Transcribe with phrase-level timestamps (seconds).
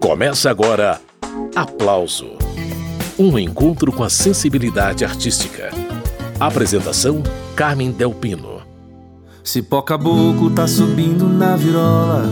[0.00, 1.00] Começa agora
[1.54, 2.36] Aplauso
[3.18, 5.70] Um encontro com a sensibilidade artística.
[6.38, 7.22] Apresentação:
[7.56, 8.60] Carmen Delpino.
[9.42, 12.24] Cipó caboclo tá subindo na virola.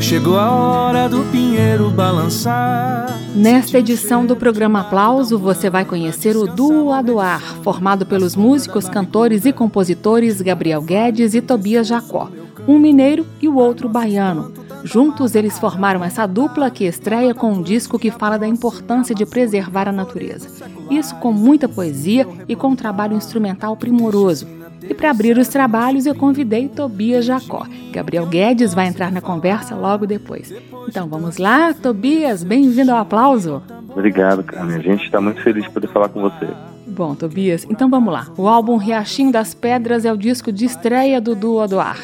[0.00, 3.18] Chegou a hora do pinheiro balançar.
[3.34, 9.44] Nesta edição do programa Aplauso, você vai conhecer o Duo Adoar, formado pelos músicos, cantores
[9.44, 12.30] e compositores Gabriel Guedes e Tobias Jacó,
[12.66, 14.67] um mineiro e o outro baiano.
[14.84, 19.26] Juntos, eles formaram essa dupla que estreia com um disco que fala da importância de
[19.26, 20.48] preservar a natureza.
[20.90, 24.46] Isso com muita poesia e com um trabalho instrumental primoroso.
[24.88, 27.66] E para abrir os trabalhos, eu convidei Tobias Jacó.
[27.92, 30.52] Gabriel Guedes vai entrar na conversa logo depois.
[30.88, 33.62] Então vamos lá, Tobias, bem-vindo ao aplauso.
[33.90, 34.76] Obrigado, Carmen.
[34.76, 36.48] A gente está muito feliz de poder falar com você.
[36.86, 38.28] Bom, Tobias, então vamos lá.
[38.36, 41.98] O álbum Riachinho das Pedras é o disco de estreia do Duo do Ar.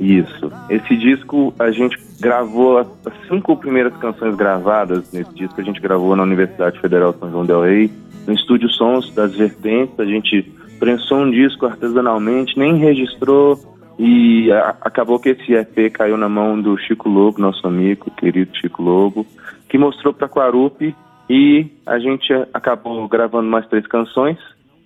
[0.00, 0.52] Isso.
[0.70, 2.88] Esse disco a gente gravou as
[3.28, 7.62] cinco primeiras canções gravadas nesse disco a gente gravou na Universidade Federal São João del
[7.62, 7.90] Rei,
[8.26, 9.98] no estúdio Sons das Vertentes.
[9.98, 10.42] A gente
[10.78, 13.58] prensou um disco artesanalmente, nem registrou
[13.98, 18.56] e a, acabou que esse EP caiu na mão do Chico Lobo, nosso amigo, querido
[18.56, 19.26] Chico Lobo,
[19.68, 20.94] que mostrou para Quarupi
[21.28, 24.38] e a gente acabou gravando mais três canções,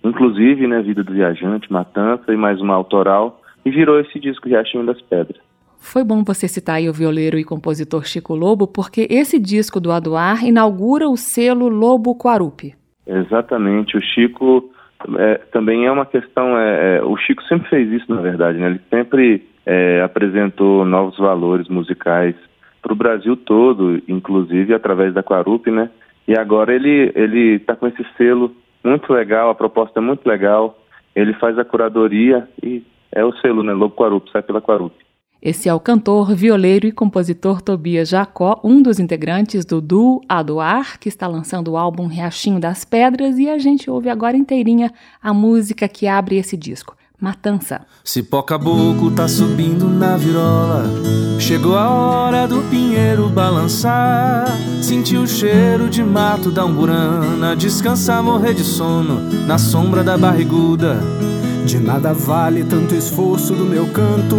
[0.03, 4.85] inclusive, né, Vida do Viajante, Matança e mais uma autoral e virou esse disco Riachinho
[4.85, 5.41] das Pedras.
[5.77, 9.91] Foi bom você citar aí o violeiro e compositor Chico Lobo, porque esse disco do
[9.91, 12.73] Adoar inaugura o selo Lobo Quarupi.
[13.05, 14.71] Exatamente, o Chico
[15.17, 18.67] é, também é uma questão, é, é, o Chico sempre fez isso na verdade, né?
[18.67, 22.35] ele sempre é, apresentou novos valores musicais
[22.81, 25.89] para o Brasil todo, inclusive através da Quarupi, né?
[26.27, 30.77] E agora ele ele está com esse selo muito legal, a proposta é muito legal,
[31.13, 32.83] ele faz a curadoria e
[33.15, 33.73] é o selo, né?
[33.73, 35.03] Lobo Quarupi, sai pela Quarupi.
[35.41, 40.97] Esse é o cantor, violeiro e compositor Tobias Jacó, um dos integrantes do duo Adoar,
[40.97, 44.89] que está lançando o álbum Riachinho das Pedras, e a gente ouve agora inteirinha
[45.21, 46.95] a música que abre esse disco.
[47.19, 47.85] Matança.
[48.03, 50.83] Cipó caboclo tá subindo na virola.
[51.39, 54.45] Chegou a hora do pinheiro balançar.
[54.81, 57.55] Senti o cheiro de mato da umburana.
[57.55, 60.99] Descansar, morrer de sono na sombra da barriguda.
[61.65, 64.35] De nada vale tanto esforço do meu canto.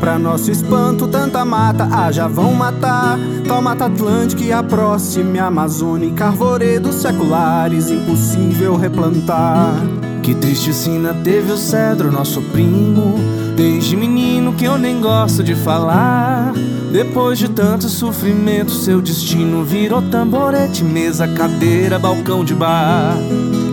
[0.00, 3.18] Pra nosso espanto, tanta mata, ah, já vão matar.
[3.46, 9.74] Tal mata Atlântica e a próxima Amazônica, arvoredos seculares, impossível replantar.
[10.22, 13.14] Que triste sina teve o cedro, nosso primo.
[13.56, 16.52] Desde menino que eu nem gosto de falar.
[16.92, 23.16] Depois de tanto sofrimento, seu destino virou tamborete, mesa, cadeira, balcão de bar.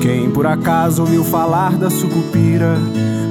[0.02, 2.78] Quem por acaso ouviu falar da sucupira?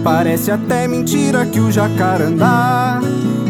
[0.04, 3.00] Parece até mentira que o jacarandá.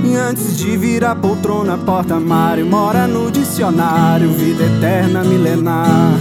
[0.04, 6.12] E antes de virar poltrona, porta-mário, mora no dicionário, vida eterna milenar.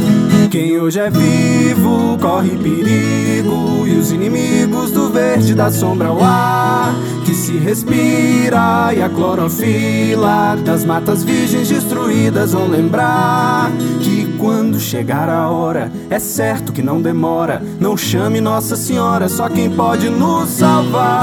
[0.49, 6.95] Quem hoje é vivo corre perigo, e os inimigos do verde da sombra ao ar
[7.23, 13.71] que se respira, e a clorofila das matas virgens destruídas vão lembrar
[14.01, 17.63] que quando chegar a hora, é certo que não demora.
[17.79, 21.13] Não chame Nossa Senhora, só quem pode nos salvar.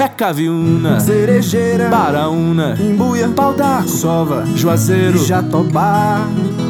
[0.00, 6.26] É Caviúna, Cerejeira, Baraúna, Imbuia, Pau d'Arco, Sova, Juazeiro, Jatobá.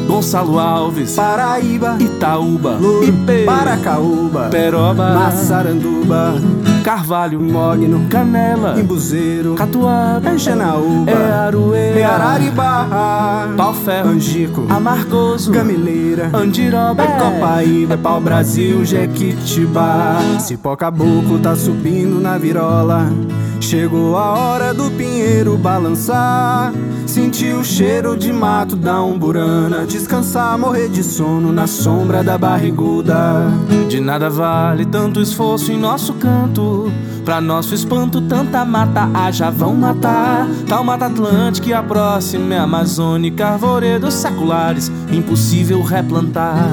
[0.07, 6.35] Gonçalo Alves, Paraíba, Itaúba, Louro, Ipê, Paracaúba, Peroba, Massaranduba,
[6.83, 16.29] Carvalho, Mogno, Canela, Imbuzeiro, Catuaba, Enxenaúba, é Aruê, é Araribá, Pau Ferro, Angico, Amargoso, Gamileira,
[16.33, 20.19] Andiroba, é Copaíba, é Pau Brasil, Jequitibá.
[20.39, 23.09] Cipó Caboclo tá subindo na virola.
[23.59, 26.73] Chegou a hora do pinheiro balançar.
[27.05, 29.85] Senti o cheiro de mato da umburana.
[29.85, 33.49] Descansar, morrer de sono na sombra da barriguda.
[33.89, 36.91] De nada vale tanto esforço em nosso canto.
[37.23, 40.47] Pra nosso espanto, tanta mata, ah, já vão matar.
[40.67, 43.47] Tal mata Atlântica a próxima é Amazônica.
[43.47, 46.69] Arvoredos seculares, impossível replantar.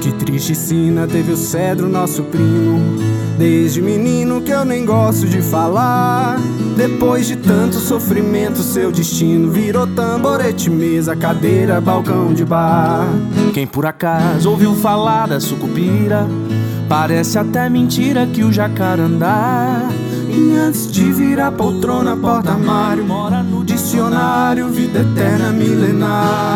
[0.00, 3.15] Que triste sina teve o cedro, nosso primo.
[3.38, 6.38] Desde menino que eu nem gosto de falar.
[6.76, 13.06] Depois de tanto sofrimento, seu destino virou tamborete, mesa, cadeira, balcão de bar.
[13.52, 16.26] Quem por acaso ouviu falar da sucupira?
[16.88, 19.88] Parece até mentira que o jacarandá.
[20.28, 26.55] E antes de virar poltrona, porta-armário, mora no dicionário, vida eterna milenar.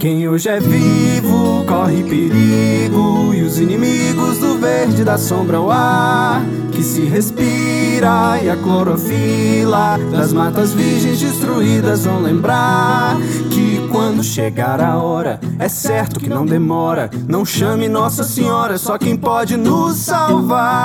[0.00, 3.34] Quem hoje é vivo corre perigo.
[3.34, 6.40] E os inimigos do verde da sombra o ar
[6.70, 8.38] que se respira.
[8.40, 13.16] E a clorofila das matas virgens destruídas vão lembrar
[13.50, 17.10] que quando chegar a hora é certo que não demora.
[17.26, 20.78] Não chame Nossa Senhora, só quem pode nos salvar.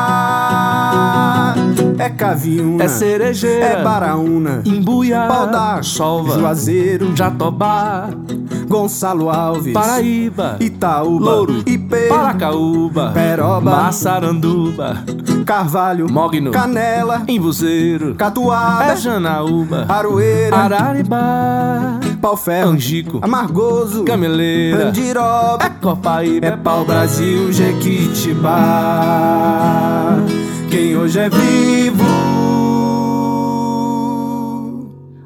[2.00, 8.10] É Caviúna, é Cerejeira, é Baraúna, Imbuia, Pau d'Arco, Solva, Juazeiro, Jatobá,
[8.74, 15.04] Gonçalo Alves, Paraíba, Itaúba, Louro, Ipê, Paracaúba, Peroba, Massaranduba,
[15.46, 26.48] Carvalho, Mogno, Canela, Embuzeiro, Catuaba, Janaúba, Aroeira, Araribá, Pau-Ferro, Angico, Amargoso, Gameleira, Andiroba, é Copaíba,
[26.48, 28.56] é Pau-Brasil, Jequitibá.
[30.72, 32.04] Quem hoje é vivo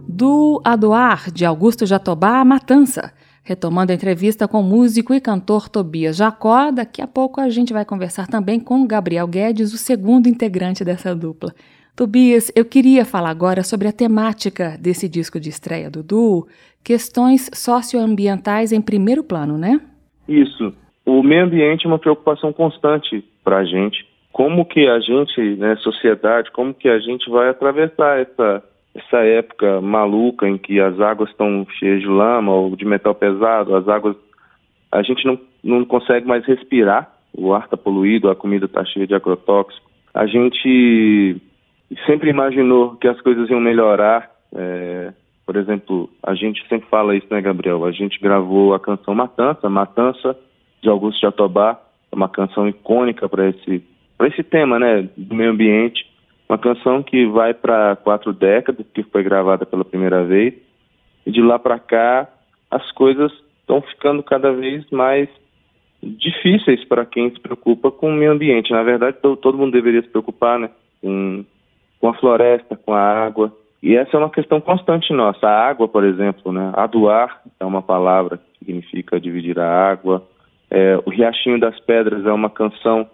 [0.05, 3.13] do Adoar, de Augusto Jatobá, Matança.
[3.47, 7.71] Retomando a entrevista com o músico e cantor Tobias Jacó, daqui a pouco a gente
[7.71, 11.53] vai conversar também com Gabriel Guedes, o segundo integrante dessa dupla.
[11.95, 16.45] Tobias, eu queria falar agora sobre a temática desse disco de estreia do duo,
[16.83, 19.79] questões socioambientais em primeiro plano, né?
[20.27, 20.73] Isso.
[21.05, 24.05] O meio ambiente é uma preocupação constante para a gente.
[24.33, 28.61] Como que a gente, né, sociedade, como que a gente vai atravessar essa
[28.97, 33.75] essa época maluca em que as águas estão cheias de lama ou de metal pesado,
[33.75, 34.15] as águas
[34.91, 39.05] a gente não, não consegue mais respirar, o ar está poluído, a comida está cheia
[39.05, 39.85] de agrotóxicos.
[40.13, 41.39] A gente
[42.05, 44.31] sempre imaginou que as coisas iam melhorar.
[44.55, 45.13] É,
[45.45, 47.85] por exemplo, a gente sempre fala isso, né, Gabriel?
[47.85, 50.35] A gente gravou a canção Matança, Matança
[50.81, 51.79] de Augusto Jatobá,
[52.11, 53.83] uma canção icônica para esse,
[54.21, 56.06] esse tema, né, do meio ambiente.
[56.49, 60.53] Uma canção que vai para quatro décadas, que foi gravada pela primeira vez,
[61.25, 62.27] e de lá para cá
[62.71, 65.27] as coisas estão ficando cada vez mais
[66.01, 68.71] difíceis para quem se preocupa com o meio ambiente.
[68.71, 70.69] Na verdade, todo, mundo deveria se preocupar né,
[71.01, 71.43] com,
[71.99, 73.51] com a floresta, com a água.
[73.81, 75.47] E essa é uma questão constante nossa.
[75.47, 80.23] A água, por exemplo, né, aduar é uma palavra que significa dividir a água.
[80.69, 83.09] É, o Riachinho das Pedras é uma canção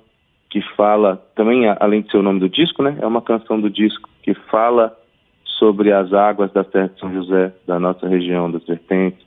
[0.53, 3.71] que fala, também além de ser o nome do disco, né, é uma canção do
[3.71, 4.95] disco que fala
[5.57, 9.25] sobre as águas da Serra de São José, da nossa região, das vertentes.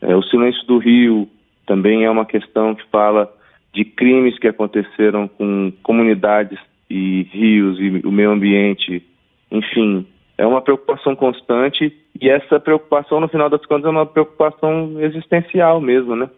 [0.00, 1.28] É, o Silêncio do Rio
[1.66, 3.30] também é uma questão que fala
[3.74, 6.58] de crimes que aconteceram com comunidades
[6.88, 9.06] e rios e o meio ambiente,
[9.50, 10.06] enfim,
[10.38, 15.78] é uma preocupação constante e essa preocupação, no final das contas, é uma preocupação existencial
[15.78, 16.30] mesmo, né?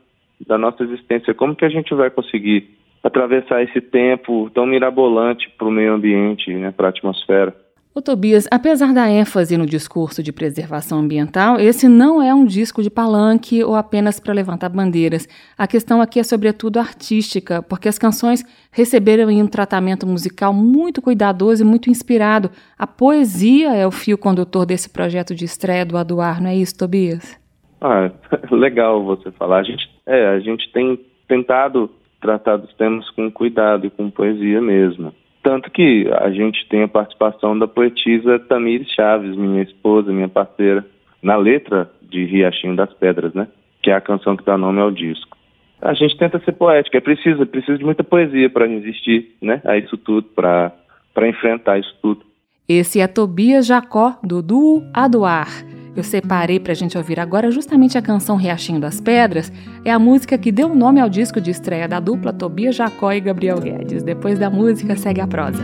[0.44, 1.32] Da nossa existência.
[1.32, 2.76] Como que a gente vai conseguir
[3.06, 7.54] atravessar esse tempo tão mirabolante para o meio ambiente, né, para a atmosfera.
[7.94, 12.82] O Tobias, apesar da ênfase no discurso de preservação ambiental, esse não é um disco
[12.82, 15.26] de palanque ou apenas para levantar bandeiras.
[15.56, 21.62] A questão aqui é sobretudo artística, porque as canções receberam um tratamento musical muito cuidadoso
[21.62, 22.50] e muito inspirado.
[22.78, 26.76] A poesia é o fio condutor desse projeto de estreia do Aduar, não é isso,
[26.76, 27.40] Tobias?
[27.80, 28.10] Ah,
[28.50, 29.60] legal você falar.
[29.60, 31.90] A gente, é, a gente tem tentado
[32.20, 35.14] tratar dos temas com cuidado e com poesia mesmo.
[35.42, 40.84] Tanto que a gente tem a participação da poetisa Tamires Chaves, minha esposa, minha parceira,
[41.22, 43.46] na letra de Riachinho das Pedras, né?
[43.82, 45.36] Que é a canção que dá nome ao disco.
[45.80, 49.60] A gente tenta ser poética, é preciso, é preciso de muita poesia para resistir, né?
[49.64, 50.72] A isso tudo, para
[51.28, 52.24] enfrentar isso tudo.
[52.68, 55.48] Esse é Tobias Jacó, do duo Adoar.
[55.96, 59.50] Eu separei para a gente ouvir agora justamente a canção Riachinho das Pedras.
[59.82, 63.20] É a música que deu nome ao disco de estreia da dupla Tobias Jacó e
[63.20, 64.02] Gabriel Guedes.
[64.02, 65.62] Depois da música, segue a prosa.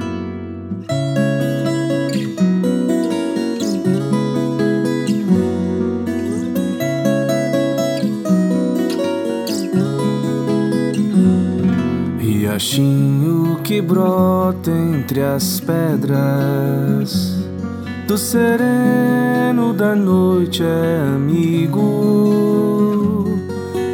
[12.18, 17.42] Riachinho que brota entre as pedras
[18.12, 21.80] do sereno da noite é amigo.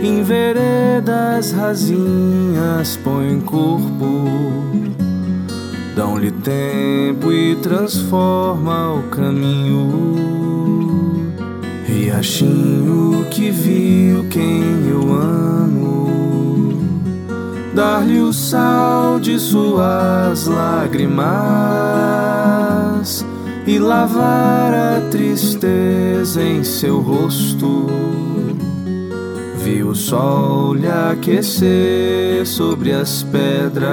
[0.03, 4.25] Em veredas rasinhas põe corpo,
[5.95, 9.87] dão-lhe tempo e transforma o caminho.
[11.87, 16.83] Riachinho que viu quem eu amo,
[17.73, 21.29] dar-lhe o sal de suas lágrimas
[23.69, 27.87] e lavar a tristeza em seu rosto.
[29.59, 33.93] Vi o sol lhe aquecer sobre as pedras.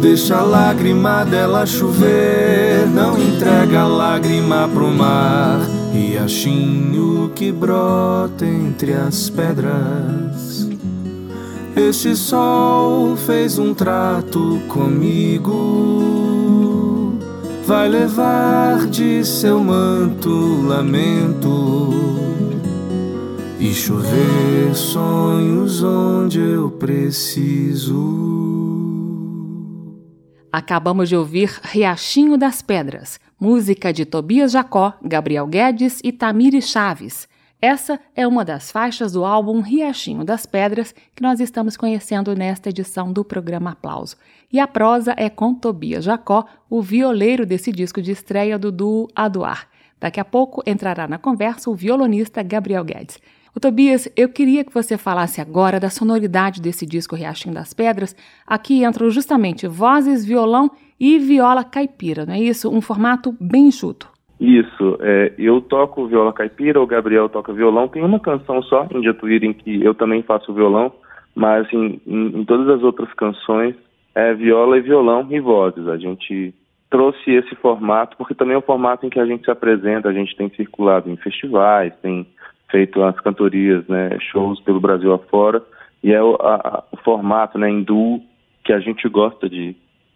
[0.00, 5.58] Deixa a lágrima dela chover, não entrega a lágrima pro mar,
[5.92, 10.55] riachinho que brota entre as pedras.
[11.76, 15.52] Este sol fez um trato comigo,
[17.66, 21.90] vai levar de seu manto lamento
[23.60, 28.16] e chover sonhos onde eu preciso.
[30.50, 37.28] Acabamos de ouvir Riachinho das Pedras, música de Tobias Jacó, Gabriel Guedes e Tamiri Chaves.
[37.66, 42.68] Essa é uma das faixas do álbum Riachinho das Pedras que nós estamos conhecendo nesta
[42.68, 44.14] edição do programa Aplauso.
[44.52, 49.08] E a prosa é com Tobias Jacó, o violeiro desse disco de estreia do duo
[49.16, 49.66] Aduar.
[49.98, 53.18] Daqui a pouco entrará na conversa o violonista Gabriel Guedes.
[53.52, 58.14] O Tobias, eu queria que você falasse agora da sonoridade desse disco Riachinho das Pedras.
[58.46, 60.70] Aqui entram justamente vozes, violão
[61.00, 62.70] e viola caipira, não é isso?
[62.70, 64.15] Um formato bem enxuto.
[64.38, 67.88] Isso, é, eu toco viola caipira, o Gabriel toca violão.
[67.88, 70.92] Tem uma canção só em Jatuíra em que eu também faço violão,
[71.34, 73.74] mas assim, em, em todas as outras canções
[74.14, 75.88] é viola e violão e vozes.
[75.88, 76.54] A gente
[76.90, 80.12] trouxe esse formato porque também é um formato em que a gente se apresenta, a
[80.12, 82.26] gente tem circulado em festivais, tem
[82.70, 85.62] feito as cantorias, né, shows pelo Brasil afora,
[86.02, 88.20] e é o, a, o formato, né, em duo
[88.64, 89.74] que a gente gosta de,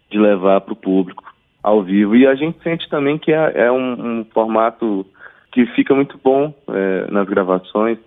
[0.09, 1.30] de levar para o público
[1.61, 2.15] ao vivo.
[2.15, 5.05] E a gente sente também que é, é um, um, formato
[5.51, 7.97] que fica muito bom é, nas gravações,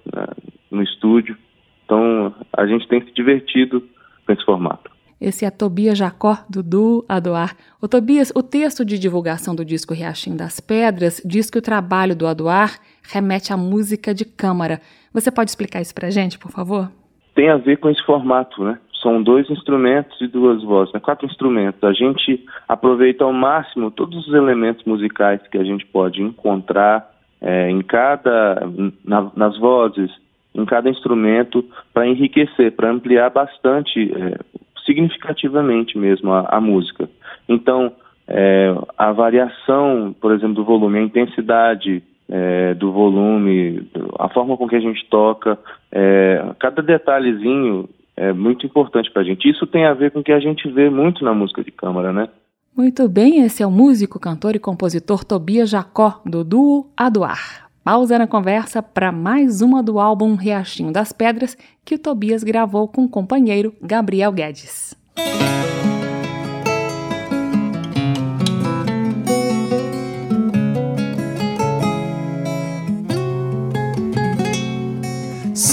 [0.71, 1.37] no estúdio.
[1.85, 3.83] Então a gente tem se divertido
[4.27, 4.95] com esse formato.
[5.21, 7.57] Esse é Tobias Jacó, Dudu Adoar.
[7.81, 12.17] O Tobias, o texto de divulgação do disco Riachinho das Pedras diz que o trabalho
[12.17, 14.81] do Adoar remete à música de câmara.
[15.13, 16.91] Você pode explicar isso pra gente, por favor?
[17.35, 18.79] Tem a ver com esse formato, né?
[19.05, 20.99] São dois instrumentos e duas vozes, né?
[20.99, 21.85] quatro instrumentos.
[21.85, 27.07] A gente aproveita ao máximo todos os elementos musicais que a gente pode encontrar
[27.39, 28.67] é, em cada,
[29.05, 30.11] na, nas vozes,
[30.55, 34.39] em cada instrumento, para enriquecer, para ampliar bastante é,
[34.87, 37.07] significativamente mesmo a, a música.
[37.47, 37.93] Então,
[38.27, 43.87] é, a variação, por exemplo, do volume, a intensidade é, do volume,
[44.19, 45.59] a forma com que a gente toca,
[45.93, 49.49] é, cada detalhezinho é muito importante para a gente.
[49.49, 52.13] Isso tem a ver com o que a gente vê muito na música de câmara,
[52.13, 52.29] né?
[52.77, 57.71] Muito bem, esse é o músico, cantor e compositor Tobias Jacó, do duo Aduar.
[57.85, 62.89] Pausa na conversa para mais uma do álbum Riachinho das Pedras, que o Tobias gravou
[62.89, 64.97] com o companheiro Gabriel Guedes.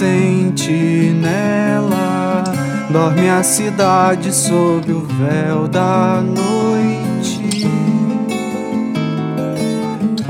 [0.01, 2.00] Sentinela,
[2.91, 6.81] dorme a cidade sob o véu da noite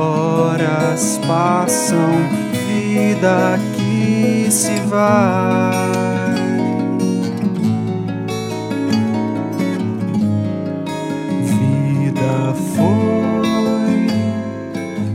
[0.01, 2.09] horas passam,
[2.67, 6.31] vida que se vai.
[11.43, 14.07] Vida foi,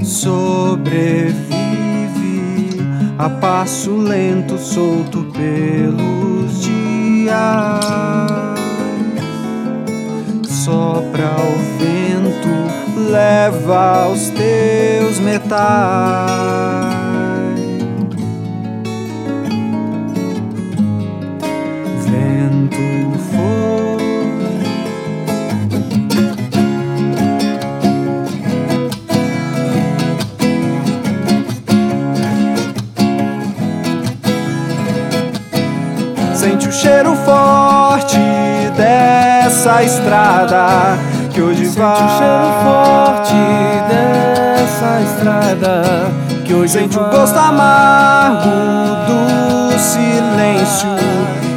[0.05, 1.47] sobrevive
[3.19, 6.46] a passo lento, solto pelos
[10.45, 12.49] Sopra o vento
[13.11, 15.57] leva os teus metais.
[22.05, 23.16] Vento
[37.27, 38.21] forte
[38.77, 40.97] dessa estrada
[41.33, 41.93] que hoje Sente vai.
[41.93, 43.35] o cheiro forte
[43.89, 45.83] dessa estrada
[46.45, 47.09] que hoje Sente vai.
[47.09, 48.51] o gosto amargo
[49.09, 50.89] do silêncio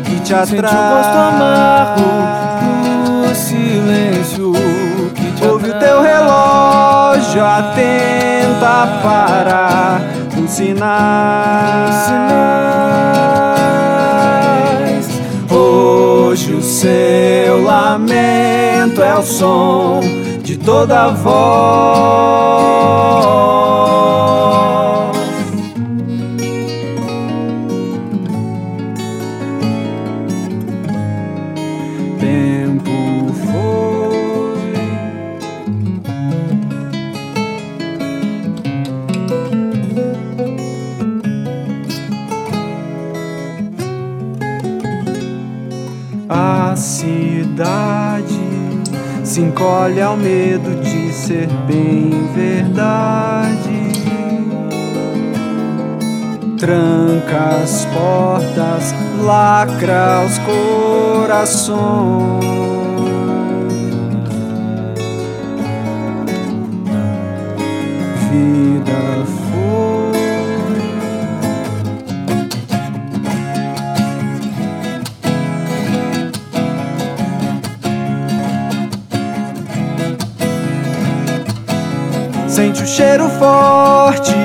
[0.03, 0.47] que te atrai.
[0.47, 2.09] Sente o gosto amargo
[3.05, 4.51] do silêncio
[5.13, 10.01] que te Ouve o teu relógio atenta para
[10.35, 11.95] os sinais.
[12.05, 13.49] sinais.
[16.79, 20.00] Seu lamento é o som
[20.41, 22.39] de toda voz.
[49.39, 53.89] se encolhe ao medo de ser bem verdade.
[56.58, 58.93] Tranca as portas,
[59.24, 61.79] lacra os corações.
[68.29, 69.38] Vida
[83.00, 84.36] cheiro forte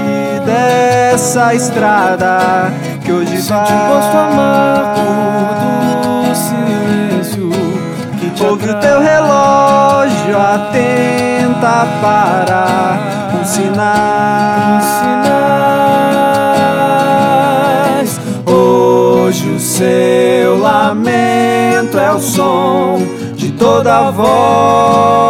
[0.47, 2.73] dessa estrada
[3.05, 3.65] que hoje Sente vai.
[3.65, 5.01] o gosto amargo
[6.23, 7.51] do silêncio
[8.21, 12.97] que te Ouve o teu relógio atenta para
[13.43, 14.85] os sinais.
[18.05, 18.21] sinais.
[18.47, 23.03] Hoje o seu lamento é o som
[23.35, 25.25] de toda voz.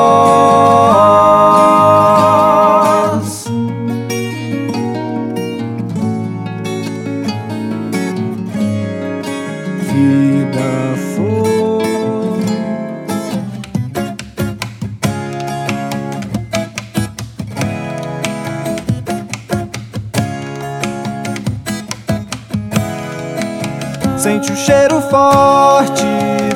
[24.25, 26.07] Sente o cheiro forte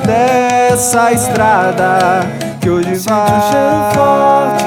[0.03, 2.25] dessa estrada
[2.59, 3.27] que hoje Sente vai.
[3.27, 4.65] Sente o cheiro forte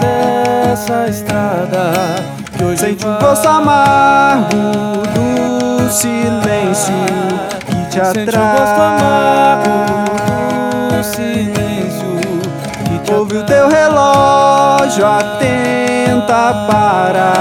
[0.00, 1.92] dessa estrada
[2.56, 3.16] que hoje Sente vai.
[3.16, 4.56] o gosto amargo
[5.14, 6.94] do silêncio
[7.66, 8.14] que te atrai.
[8.14, 9.68] Sente o gosto amargo
[10.88, 12.16] do silêncio
[12.86, 17.32] que te Ouve o teu relógio atenta para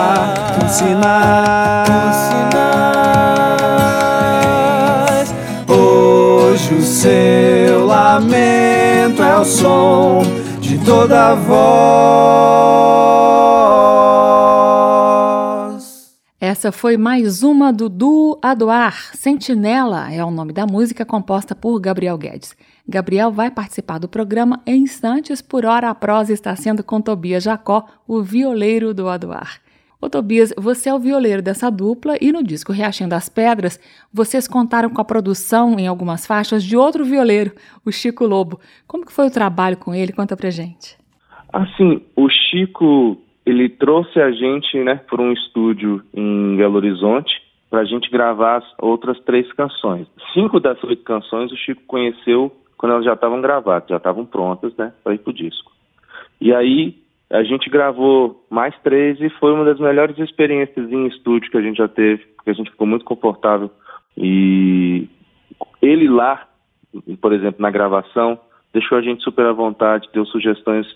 [0.67, 2.27] sinais.
[2.83, 2.86] o
[6.87, 10.21] seu lamento é o som
[10.61, 11.67] de toda voz.
[16.39, 19.11] Essa foi mais uma do Duo Adoar.
[19.13, 22.55] Sentinela é o nome da música composta por Gabriel Guedes.
[22.87, 27.43] Gabriel vai participar do programa em instantes, por hora a prosa está sendo com Tobias
[27.43, 29.59] Jacó, o violeiro do Adoar.
[29.99, 33.79] Ô Tobias, você é o violeiro dessa dupla e no disco Riachinho das Pedras,
[34.13, 37.51] vocês contaram com a produção em algumas faixas de outro violeiro,
[37.83, 38.59] o Chico Lobo.
[38.87, 40.13] Como que foi o trabalho com ele?
[40.13, 40.95] Conta pra gente.
[41.51, 47.33] Assim, o Chico, ele trouxe a gente, né, para um estúdio em Belo Horizonte
[47.67, 50.07] para a gente gravar as outras três canções.
[50.31, 54.75] Cinco das oito canções o Chico conheceu quando elas já estavam gravadas, já estavam prontas,
[54.77, 55.71] né, para ir pro disco.
[56.39, 56.95] E aí
[57.29, 61.61] a gente gravou mais três e foi uma das melhores experiências em estúdio que a
[61.61, 63.69] gente já teve, porque a gente ficou muito confortável.
[64.15, 65.07] E
[65.81, 66.47] ele lá,
[67.21, 68.39] por exemplo, na gravação,
[68.73, 70.87] deixou a gente super à vontade, deu sugestões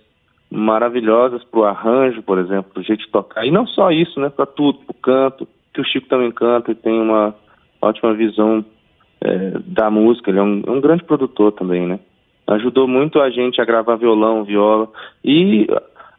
[0.50, 3.46] maravilhosas para o arranjo, por exemplo, para o jeito de tocar.
[3.46, 6.72] E não só isso, né, para tudo, para o canto, que o Chico também canta
[6.72, 7.34] e tem uma
[7.82, 8.64] ótima visão
[9.22, 10.30] é, da música.
[10.30, 12.00] Ele é um, é um grande produtor também, né?
[12.48, 14.90] Ajudou muito a gente a gravar violão, viola.
[15.24, 15.68] E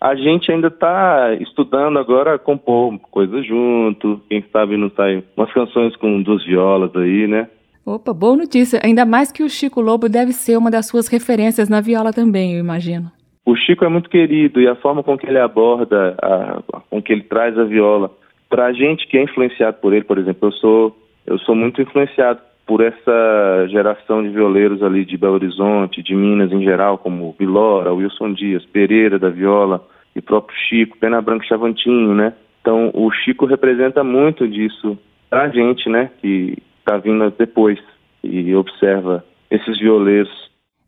[0.03, 5.95] a gente ainda está estudando agora compor coisas junto, quem sabe não sai umas canções
[5.95, 7.49] com duas violas aí, né?
[7.87, 8.81] Opa, boa notícia.
[8.83, 12.55] Ainda mais que o Chico Lobo deve ser uma das suas referências na viola também,
[12.55, 13.12] eu imagino.
[13.47, 17.12] O Chico é muito querido e a forma com que ele aborda, a, com que
[17.12, 18.11] ele traz a viola,
[18.51, 21.81] para a gente que é influenciado por ele, por exemplo, eu sou eu sou muito
[21.81, 27.35] influenciado por essa geração de violeiros ali de Belo Horizonte, de Minas em geral, como
[27.38, 32.33] Vilora, Wilson Dias, Pereira da viola e próprio Chico, Pena Branca Chavantinho, né?
[32.61, 34.96] Então o Chico representa muito disso
[35.29, 36.11] pra gente, né?
[36.20, 37.79] Que está vindo depois
[38.22, 40.31] e observa esses violeiros.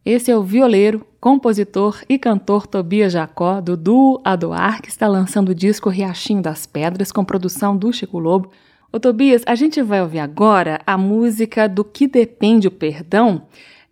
[0.06, 5.48] Esse é o violeiro, compositor e cantor Tobias Jacó, do duo Adoar, que está lançando
[5.48, 8.50] o disco Riachinho das Pedras, com produção do Chico Lobo,
[8.94, 13.42] Ô Tobias, a gente vai ouvir agora a música do Que Depende o Perdão.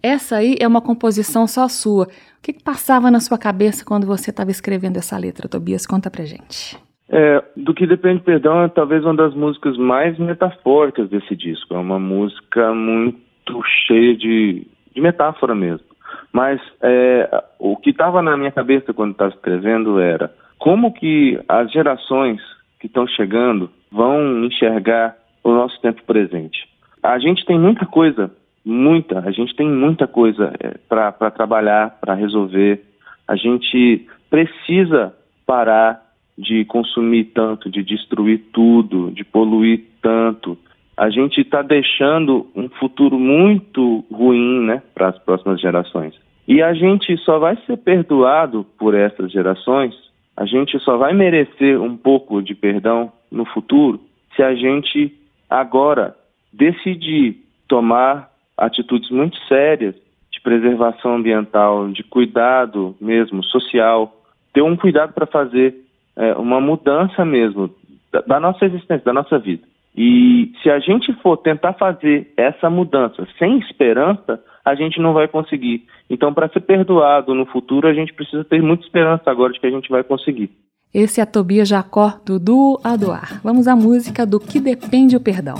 [0.00, 2.04] Essa aí é uma composição só sua.
[2.04, 2.08] O
[2.40, 5.88] que, que passava na sua cabeça quando você estava escrevendo essa letra, Tobias?
[5.88, 6.78] Conta pra gente.
[7.08, 11.74] É, do que depende o perdão é talvez uma das músicas mais metafóricas desse disco.
[11.74, 15.84] É uma música muito cheia de, de metáfora mesmo.
[16.32, 21.72] Mas é, o que estava na minha cabeça quando estava escrevendo era como que as
[21.72, 22.40] gerações
[22.82, 26.68] que estão chegando vão enxergar o nosso tempo presente.
[27.00, 28.28] A gente tem muita coisa,
[28.64, 32.82] muita, a gente tem muita coisa é, para trabalhar, para resolver.
[33.28, 35.14] A gente precisa
[35.46, 36.02] parar
[36.36, 40.58] de consumir tanto, de destruir tudo, de poluir tanto.
[40.96, 46.14] A gente está deixando um futuro muito ruim né, para as próximas gerações.
[46.48, 49.94] E a gente só vai ser perdoado por essas gerações
[50.36, 54.00] a gente só vai merecer um pouco de perdão no futuro
[54.34, 55.12] se a gente
[55.52, 56.16] Agora,
[56.50, 57.36] decidir
[57.68, 59.94] tomar atitudes muito sérias
[60.32, 64.16] de preservação ambiental, de cuidado mesmo social,
[64.54, 65.74] ter um cuidado para fazer
[66.16, 67.68] é, uma mudança mesmo
[68.10, 69.62] da, da nossa existência, da nossa vida.
[69.94, 75.28] E se a gente for tentar fazer essa mudança sem esperança, a gente não vai
[75.28, 75.86] conseguir.
[76.08, 79.66] Então, para ser perdoado no futuro, a gente precisa ter muita esperança agora de que
[79.66, 80.50] a gente vai conseguir.
[80.94, 83.40] Esse é Tobias Jacó, do Duo Adoar.
[83.42, 85.56] Vamos à música do Que Depende o Perdão.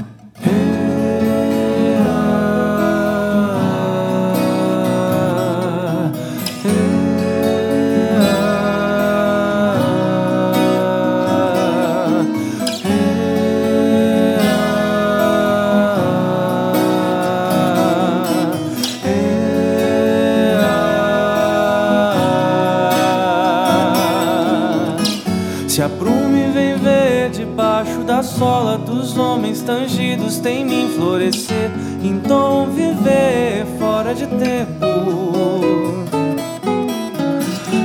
[28.42, 31.70] Sola dos homens tangidos tem me florescer,
[32.02, 36.02] então viver fora de tempo.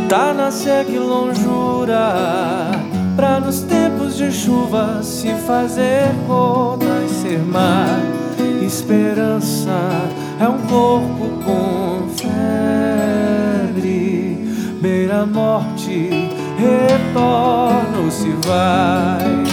[0.10, 2.72] Tá na seca e longura,
[3.16, 8.00] pra nos tempos de chuva se fazer gota e ser mar.
[8.66, 9.78] Esperança
[10.40, 13.86] é um corpo com febre,
[14.82, 15.77] beira morte,
[16.58, 19.48] retorna ou se vai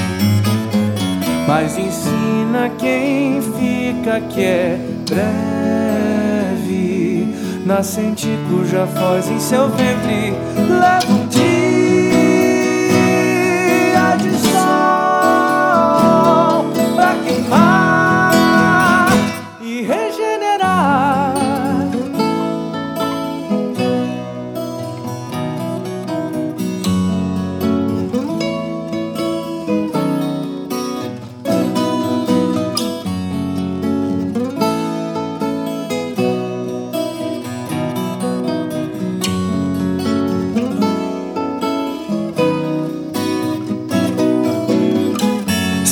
[1.46, 6.64] mas ensina quem fica que é breve.
[7.64, 10.34] Nascente cuja voz em seu ventre
[10.68, 11.23] leva um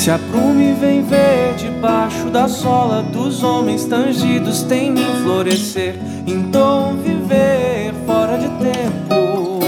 [0.02, 5.94] Se aprume, vem ver debaixo da sola dos homens tangidos, tem me florescer,
[6.26, 9.60] então viver fora de tempo.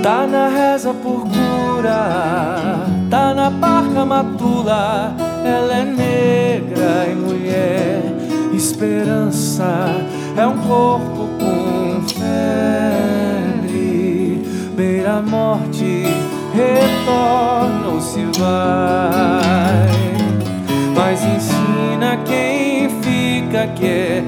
[0.00, 5.12] Tá na reza por cura, tá na parca matula,
[5.44, 8.00] ela é negra e mulher.
[8.54, 9.88] Esperança
[10.36, 13.60] é um corpo com febre,
[14.76, 16.31] beira a morte
[16.62, 19.90] retorna ou se vai.
[20.94, 24.22] Mas ensina quem fica que é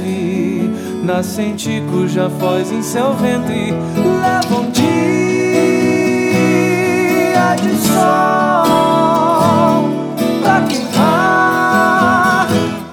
[0.00, 0.70] breve,
[1.04, 3.72] nascente cuja voz em seu ventre.
[3.96, 4.88] Leva um dia
[7.56, 7.94] de sol
[10.42, 12.48] pra queimar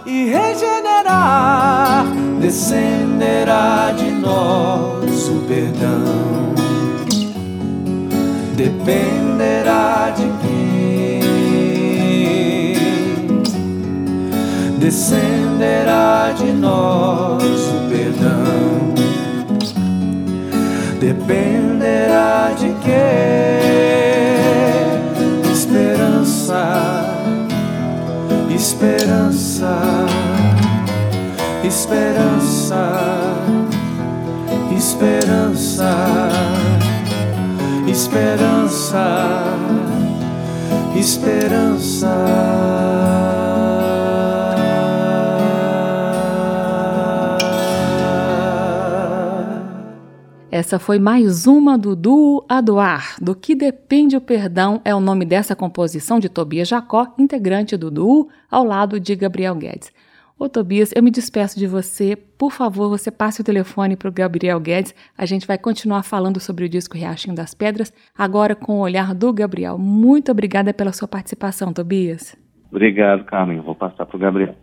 [0.06, 2.06] e regenerar,
[2.40, 6.25] descenderá de nós o perdão
[8.56, 11.22] dependerá de quem
[14.80, 18.96] descenderá de nós o perdão.
[21.00, 22.96] Dependerá de quem
[25.52, 26.64] esperança
[28.50, 29.78] esperança
[31.64, 32.84] esperança
[34.72, 36.45] esperança
[37.96, 39.46] esperança,
[40.98, 42.14] esperança.
[50.52, 55.24] Essa foi mais uma do duo Adoar, do que depende o perdão é o nome
[55.24, 59.92] dessa composição de Tobias Jacó, integrante do duo, ao lado de Gabriel Guedes.
[60.38, 62.14] Ô Tobias, eu me despeço de você.
[62.16, 64.94] Por favor, você passe o telefone para o Gabriel Guedes.
[65.18, 69.16] A gente vai continuar falando sobre o disco Riachinho das Pedras, agora com o olhar
[69.16, 69.78] do Gabriel.
[69.78, 72.36] Muito obrigada pela sua participação, Tobias.
[72.70, 73.62] Obrigado, Carmen.
[73.62, 74.56] Vou passar para o Gabriel.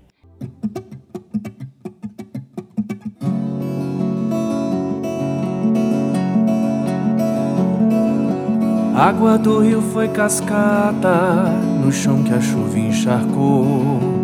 [8.94, 11.46] Água do rio foi cascata
[11.82, 14.21] no chão que a chuva encharcou.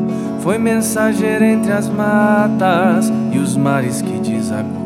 [0.48, 4.80] Foi mensageiro entre as matas e os mares que desagou.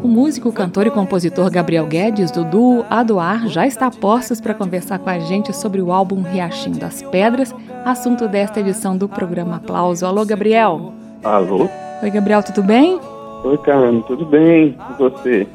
[0.00, 4.54] O músico, cantor e compositor Gabriel Guedes, do duo Adoar, já está a postos para
[4.54, 7.52] conversar com a gente sobre o álbum Riachinho das Pedras,
[7.84, 10.06] assunto desta edição do programa Aplauso.
[10.06, 10.92] Alô, Gabriel.
[11.24, 11.68] Alô.
[12.00, 13.00] Oi, Gabriel, tudo bem?
[13.42, 14.78] Oi, Carmen, tudo bem?
[14.88, 15.48] E você?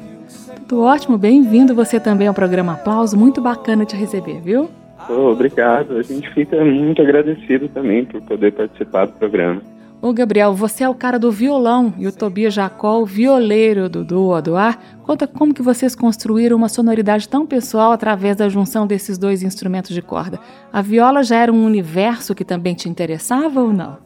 [0.68, 3.16] Tudo ótimo, bem-vindo você também ao programa Aplauso.
[3.16, 4.68] Muito bacana te receber, viu?
[5.08, 5.96] Obrigado.
[5.96, 9.60] A gente fica muito agradecido também por poder participar do programa.
[10.02, 14.02] Ô Gabriel, você é o cara do violão e o Tobias Jacó, o violeiro do
[14.02, 14.76] Duo do Ar.
[15.06, 19.94] Conta como que vocês construíram uma sonoridade tão pessoal através da junção desses dois instrumentos
[19.94, 20.40] de corda.
[20.72, 23.96] A viola já era um universo que também te interessava ou não?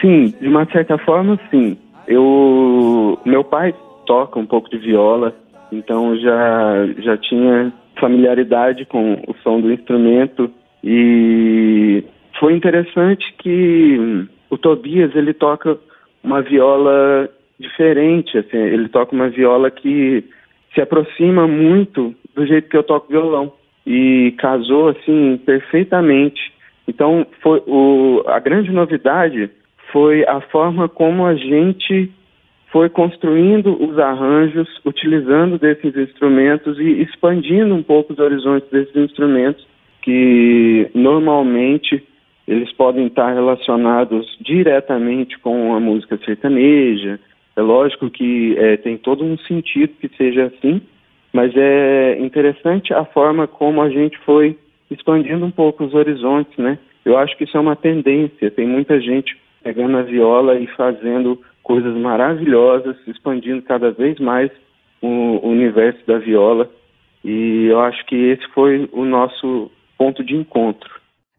[0.00, 1.76] Sim, de uma certa forma, sim.
[2.08, 3.74] Eu, meu pai
[4.06, 5.34] toca um pouco de viola,
[5.70, 7.70] então já já tinha
[8.02, 10.50] familiaridade com o som do instrumento
[10.82, 12.02] e
[12.40, 15.78] foi interessante que o Tobias ele toca
[16.24, 17.28] uma viola
[17.60, 20.24] diferente, assim, ele toca uma viola que
[20.74, 23.52] se aproxima muito do jeito que eu toco violão
[23.86, 26.52] e casou assim perfeitamente.
[26.88, 29.48] Então foi o, a grande novidade
[29.92, 32.10] foi a forma como a gente
[32.72, 39.64] foi construindo os arranjos, utilizando desses instrumentos e expandindo um pouco os horizontes desses instrumentos
[40.00, 42.02] que normalmente
[42.48, 47.20] eles podem estar relacionados diretamente com a música sertaneja.
[47.54, 50.80] É lógico que é, tem todo um sentido que seja assim,
[51.30, 54.58] mas é interessante a forma como a gente foi
[54.90, 56.78] expandindo um pouco os horizontes, né?
[57.04, 58.50] Eu acho que isso é uma tendência.
[58.50, 64.50] Tem muita gente pegando a viola e fazendo coisas maravilhosas, expandindo cada vez mais
[65.00, 66.70] o universo da viola.
[67.24, 70.90] E eu acho que esse foi o nosso ponto de encontro.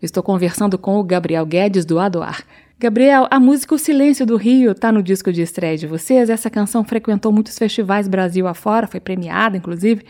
[0.02, 2.44] Estou conversando com o Gabriel Guedes do Adoar.
[2.80, 6.30] Gabriel, a música O Silêncio do Rio está no disco de estreia de vocês.
[6.30, 10.04] Essa canção frequentou muitos festivais Brasil afora, foi premiada, inclusive.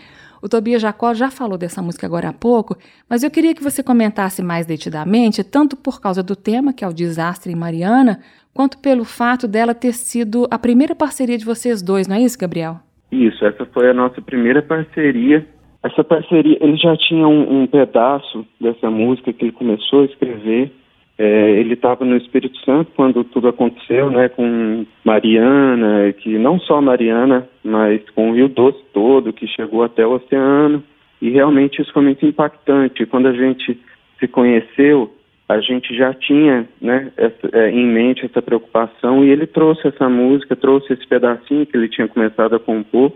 [0.44, 2.76] O Tobias Jacó já falou dessa música agora há pouco,
[3.10, 6.88] mas eu queria que você comentasse mais detidamente, tanto por causa do tema, que é
[6.88, 8.20] o desastre em Mariana,
[8.54, 12.38] quanto pelo fato dela ter sido a primeira parceria de vocês dois, não é isso,
[12.38, 12.82] Gabriel?
[13.10, 15.48] Isso, essa foi a nossa primeira parceria
[15.84, 20.72] essa parceria, ele já tinha um, um pedaço dessa música que ele começou a escrever.
[21.18, 26.82] É, ele estava no Espírito Santo quando tudo aconteceu, né, com Mariana, que não só
[26.82, 30.84] Mariana, mas com o Rio Doce todo, que chegou até o oceano.
[31.22, 33.06] E realmente isso foi muito impactante.
[33.06, 33.80] Quando a gente
[34.20, 35.14] se conheceu,
[35.48, 40.10] a gente já tinha né, essa, é, em mente essa preocupação e ele trouxe essa
[40.10, 43.12] música, trouxe esse pedacinho que ele tinha começado a compor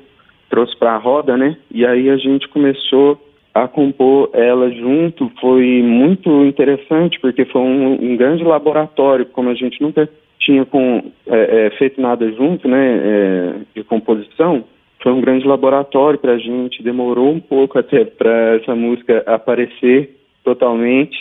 [0.50, 1.58] trouxe para a roda, né?
[1.72, 3.22] E aí a gente começou
[3.63, 5.32] a compor ela junto.
[5.39, 11.12] Foi muito interessante porque foi um, um grande laboratório, como a gente nunca tinha com,
[11.28, 12.98] é, é, feito nada junto, né?
[12.98, 14.63] É, de composição.
[15.02, 16.84] Foi um grande laboratório para a gente.
[16.84, 21.17] Demorou um pouco até para essa música aparecer totalmente,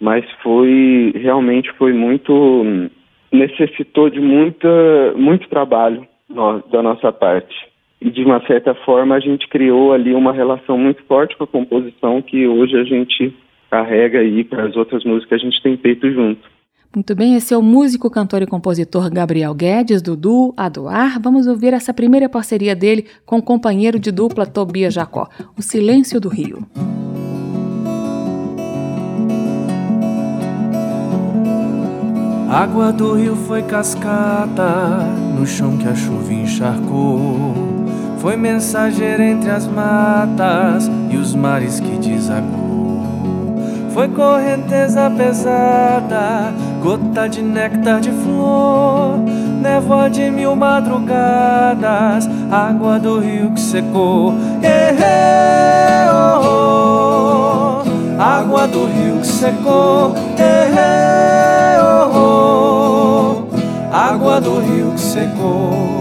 [0.00, 2.88] mas foi realmente foi muito
[3.32, 4.68] necessitou de muita
[5.16, 7.54] muito trabalho no, da nossa parte
[8.00, 11.46] e de uma certa forma a gente criou ali uma relação muito forte com a
[11.46, 13.34] composição que hoje a gente
[13.70, 16.56] carrega aí para as outras músicas que a gente tem feito junto.
[16.94, 21.20] Muito bem, esse é o músico, cantor e compositor Gabriel Guedes, do Duo Adoar.
[21.20, 25.28] Vamos ouvir essa primeira parceria dele com o companheiro de dupla Tobias Jacó,
[25.58, 26.66] O Silêncio do Rio.
[32.48, 35.00] Água do rio foi cascata
[35.36, 37.65] no chão que a chuva encharcou.
[38.26, 43.04] Foi mensageiro entre as matas e os mares que desagou.
[43.94, 49.18] Foi correnteza pesada, gota de néctar de flor,
[49.62, 54.34] névoa de mil madrugadas, água do rio que secou.
[54.60, 60.16] Eh, oh, oh, água do rio que secou.
[60.36, 65.95] Eh, oh, oh, água do rio que secou.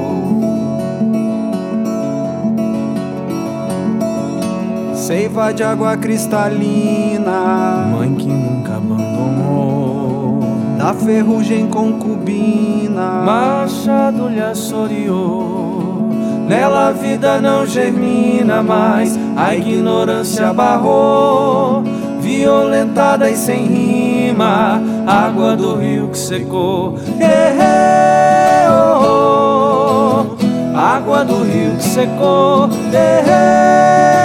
[5.05, 10.39] Seiva de água cristalina, mãe que nunca abandonou.
[10.79, 16.09] Da ferrugem concubina, machado lhe assoreou.
[16.49, 21.83] Nela a vida não germina mais, a ignorância barrou.
[22.19, 26.97] Violentada e sem rima, água do rio que secou.
[27.19, 32.67] Eh, oh, oh, água do rio que secou.
[32.91, 34.24] Eh,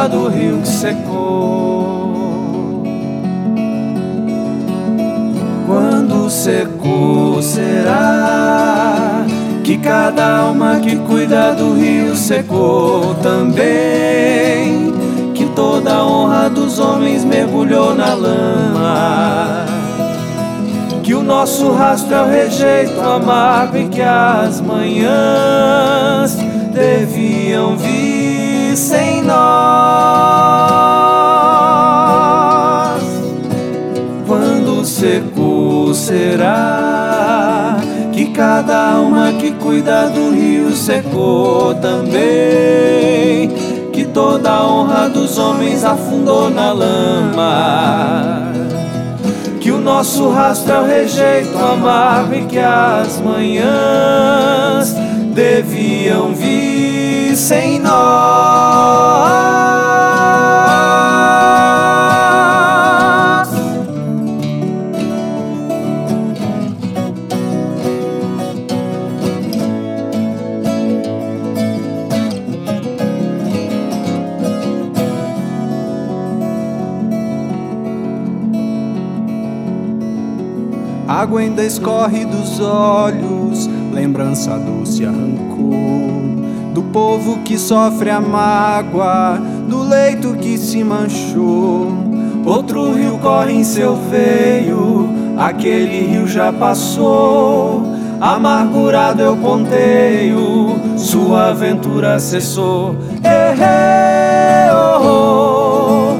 [0.00, 2.14] água do rio que secou.
[5.66, 9.24] Quando secou, será
[9.62, 14.94] que cada alma que cuida do rio secou também?
[15.34, 19.66] Que toda a honra dos homens mergulhou na lama.
[21.02, 26.36] Que o nosso rastro é o rejeito amargo e que as manhãs
[26.72, 29.49] deviam vir sem nós.
[34.26, 37.76] Quando secou, será
[38.12, 43.48] que cada alma que cuida do rio secou também?
[43.92, 48.52] Que toda a honra dos homens afundou na lama.
[49.60, 54.94] Que o nosso rastro é o rejeito amargo e que as manhãs
[55.34, 56.99] deviam vir
[57.40, 58.20] sem nós.
[81.08, 85.49] água ainda escorre dos olhos, lembrança doce arrancou.
[86.92, 91.92] Povo que sofre a mágoa, do leito que se manchou.
[92.44, 97.82] Outro rio corre em seu veio, aquele rio já passou.
[98.20, 102.96] Amargurado eu ponteio, sua aventura cessou.
[103.22, 106.16] Errei, oh,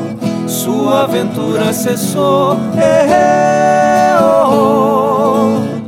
[0.47, 2.57] oh, sua aventura cessou.
[2.77, 5.81] Errei, oh, oh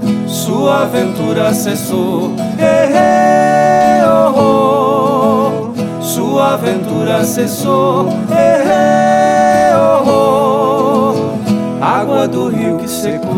[0.62, 2.34] sua aventura cessou.
[6.62, 8.08] Aventura cessou.
[8.30, 13.32] Eh, oh, oh, água do rio que secou.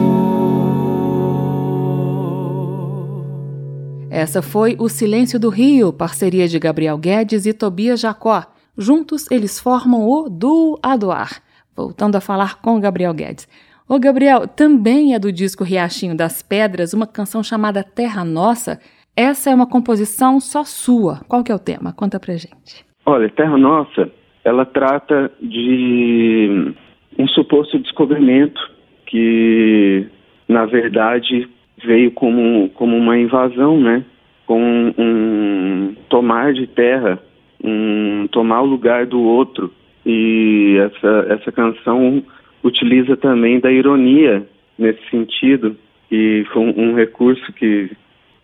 [4.11, 8.45] Essa foi O Silêncio do Rio, parceria de Gabriel Guedes e Tobias Jacó.
[8.77, 11.43] Juntos eles formam o Duo Adoar.
[11.75, 13.49] Voltando a falar com Gabriel Guedes.
[13.89, 18.79] Ô Gabriel, também é do disco Riachinho das Pedras, uma canção chamada Terra Nossa.
[19.17, 21.23] Essa é uma composição só sua.
[21.27, 21.93] Qual que é o tema?
[21.93, 22.85] Conta pra gente.
[23.07, 24.11] Olha, Terra Nossa,
[24.45, 26.73] ela trata de
[27.19, 28.61] um suposto descobrimento
[29.07, 30.07] que,
[30.49, 31.49] na verdade,
[31.85, 34.05] veio como, como uma invasão, né?
[34.47, 37.19] Com um tomar de terra,
[37.63, 39.71] um tomar o lugar do outro.
[40.05, 42.23] E essa, essa canção
[42.63, 44.47] utiliza também da ironia
[44.79, 45.77] nesse sentido,
[46.11, 47.91] e foi um, um recurso que,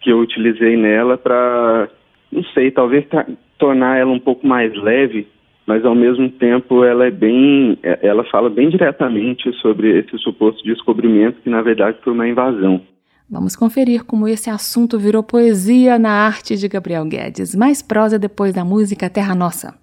[0.01, 1.89] que eu utilizei nela para,
[2.31, 3.07] não sei, talvez
[3.61, 5.29] tornar ela um pouco mais leve,
[5.67, 10.65] mas ao mesmo tempo ela é bem, é, ela fala bem diretamente sobre esse suposto
[10.65, 12.81] descobrimento que na verdade foi uma invasão.
[13.31, 17.55] Vamos conferir como esse assunto virou poesia na arte de Gabriel Guedes.
[17.55, 19.79] Mais prosa depois da música Terra Nossa.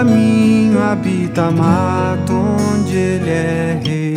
[0.00, 4.14] Caminho habita mato onde ele é rei.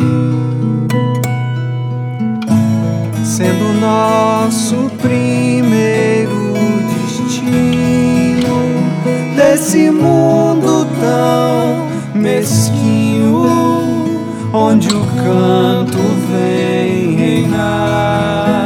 [3.22, 6.54] Sendo nosso primeiro
[6.94, 8.56] destino
[9.36, 13.46] desse mundo tão mesquinho,
[14.54, 15.98] onde o canto
[16.30, 18.63] vem reinar.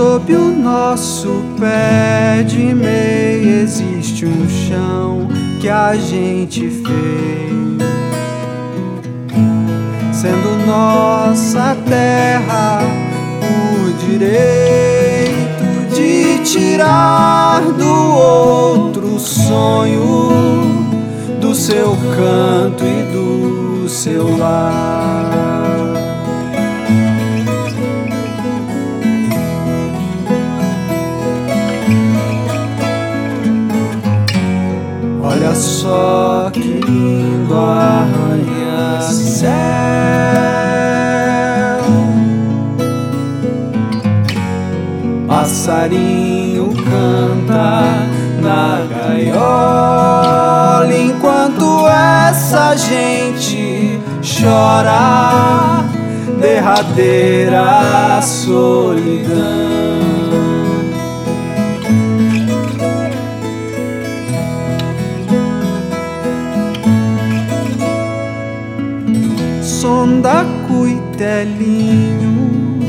[0.00, 1.28] Sob o nosso
[1.60, 5.28] pé de meia existe um chão
[5.60, 7.76] que a gente fez,
[10.10, 12.80] sendo nossa terra
[13.42, 15.34] o direito
[15.94, 20.30] de tirar do outro sonho
[21.42, 25.59] do seu canto e do seu lar.
[35.50, 39.50] Olha só que lindo arranha-céu.
[45.26, 48.06] Passarinho canta
[48.40, 49.26] na gaiola
[50.96, 55.84] enquanto essa gente chora
[56.40, 60.09] derradeira solidão.
[71.20, 72.80] Cuitelinho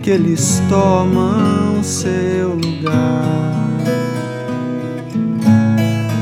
[0.00, 3.66] que eles tomam seu lugar.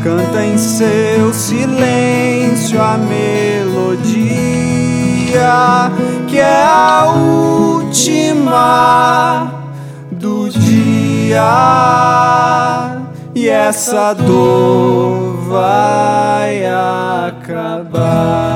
[0.03, 4.23] Canta em seu silêncio a melodia
[6.27, 8.55] que é a última
[10.49, 11.45] dia
[13.35, 18.54] e essa dor vai acabar.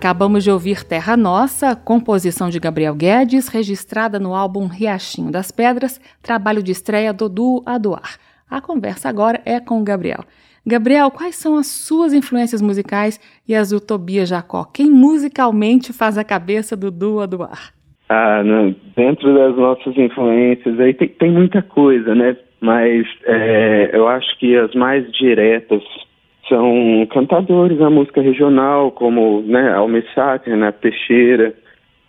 [0.00, 6.00] Acabamos de ouvir Terra Nossa, composição de Gabriel Guedes, registrada no álbum Riachinho das Pedras,
[6.22, 8.16] trabalho de estreia do duo Adoar.
[8.50, 10.24] A conversa agora é com o Gabriel.
[10.66, 14.64] Gabriel, quais são as suas influências musicais e as do Tobias Jacó?
[14.64, 17.74] Quem musicalmente faz a cabeça do duo Adoar?
[18.08, 18.74] Ah, não.
[18.96, 22.38] dentro das nossas influências aí tem, tem muita coisa, né?
[22.58, 25.82] Mas é, eu acho que as mais diretas
[26.50, 31.54] são cantadores da música regional, como né, Almessac, Renato Teixeira,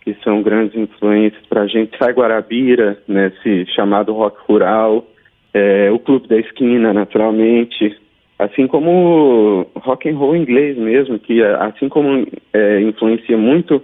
[0.02, 1.96] que são grandes influências para a gente.
[1.96, 5.06] Sai Guarabira, né, esse chamado rock rural,
[5.54, 7.96] é, o Clube da Esquina, naturalmente,
[8.38, 13.80] assim como rock and roll inglês mesmo, que assim como é, influencia muito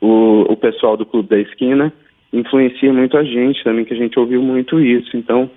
[0.00, 1.92] o, o pessoal do Clube da Esquina,
[2.32, 5.16] influencia muito a gente também, que a gente ouviu muito isso.
[5.16, 5.48] Então,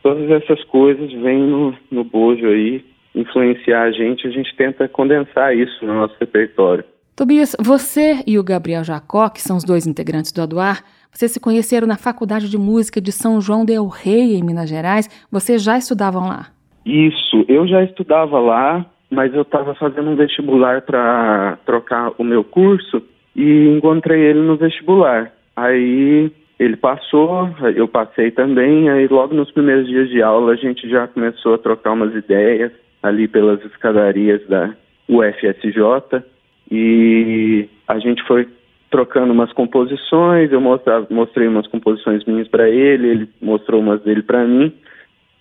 [0.00, 2.84] todas essas coisas vêm no, no bojo aí
[3.16, 6.84] influenciar a gente, a gente tenta condensar isso no nosso repertório.
[7.16, 11.40] Tobias, você e o Gabriel Jacó, que são os dois integrantes do Aduar, vocês se
[11.40, 15.08] conheceram na Faculdade de Música de São João del Rei, em Minas Gerais.
[15.32, 16.48] Vocês já estudavam lá?
[16.84, 22.44] Isso, eu já estudava lá, mas eu estava fazendo um vestibular para trocar o meu
[22.44, 23.02] curso
[23.34, 25.32] e encontrei ele no vestibular.
[25.56, 30.86] Aí ele passou, eu passei também, aí logo nos primeiros dias de aula a gente
[30.86, 32.72] já começou a trocar umas ideias
[33.06, 34.74] ali pelas escadarias da
[35.08, 36.22] UFSJ
[36.70, 38.48] e a gente foi
[38.90, 44.44] trocando umas composições, eu mostrei umas composições minhas para ele, ele mostrou umas dele para
[44.44, 44.72] mim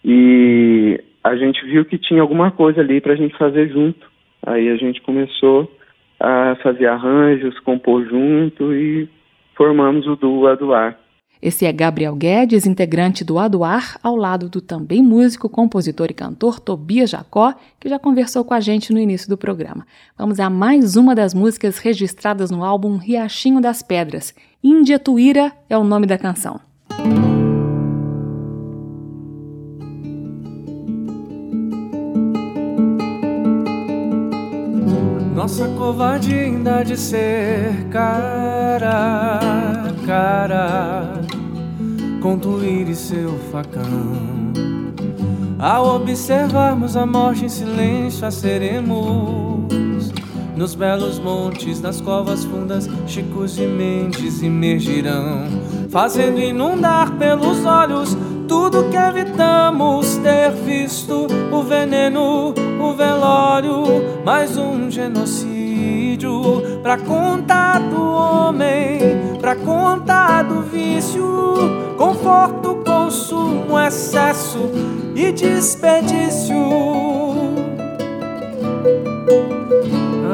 [0.04, 4.08] e a gente viu que tinha alguma coisa ali para a gente fazer junto.
[4.46, 5.72] Aí a gente começou
[6.20, 9.10] a fazer arranjos, compor junto e
[9.56, 10.98] formamos o duo Aduar.
[11.46, 16.60] Esse é Gabriel Guedes, integrante do Aduar, ao lado do também músico, compositor e cantor
[16.60, 19.86] Tobias Jacó, que já conversou com a gente no início do programa.
[20.18, 24.34] Vamos a mais uma das músicas registradas no álbum Riachinho das Pedras.
[24.64, 26.60] Índia Tuíra é o nome da canção.
[35.36, 41.26] Nossa covardia ainda de ser cara cara
[42.26, 43.84] com Tuíra e seu facão.
[45.60, 50.12] Ao observarmos a morte em silêncio, a seremos
[50.56, 55.46] nos belos montes, nas covas fundas, Chicos e Mendes emergirão,
[55.92, 58.18] fazendo inundar pelos olhos
[58.48, 63.84] tudo que evitamos ter visto: o veneno, o velório,
[64.26, 67.80] mais um genocídio pra contar
[69.46, 71.24] pra contar do vício
[72.00, 74.72] conforto, consumo, excesso
[75.16, 76.56] e desperdício.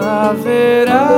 [0.02, 1.10] Haverá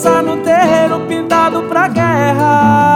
[0.00, 2.89] dançar no terreiro pintado pra guerra.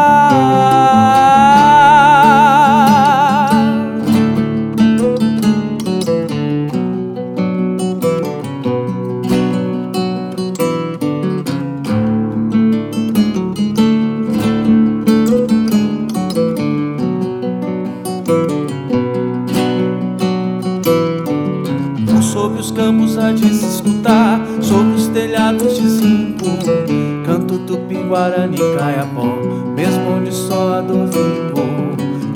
[28.15, 29.27] Guarani, caiapó
[29.75, 31.65] Mesmo onde só a dor ficou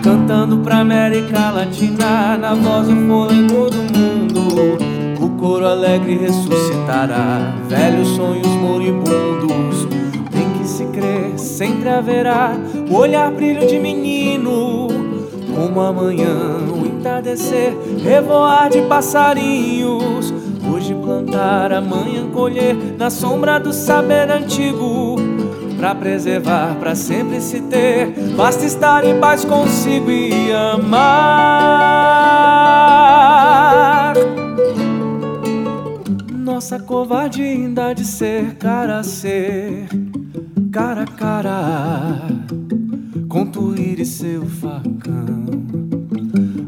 [0.02, 4.78] Cantando pra América Latina Na voz o fôlego do mundo
[5.20, 9.86] O coro alegre ressuscitará Velhos sonhos moribundos
[10.32, 12.56] Tem que se crer, sempre haverá
[12.90, 14.88] O olhar brilho de menino
[15.54, 16.36] como amanhã
[16.72, 20.32] o entardecer, revoar de passarinhos.
[20.72, 25.27] Hoje plantar, amanhã colher, na sombra do saber antigo.
[25.78, 28.12] Pra preservar, pra sempre se ter.
[28.36, 31.28] Basta estar em paz consigo e amar.
[36.34, 39.86] Nossa covardia ainda de ser cara a ser,
[40.72, 42.22] cara a cara,
[43.28, 43.46] com
[44.00, 45.46] e seu facão.